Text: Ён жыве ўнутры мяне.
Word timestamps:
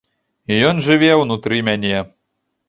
Ён 0.69 0.79
жыве 0.85 1.11
ўнутры 1.19 1.61
мяне. 1.69 2.01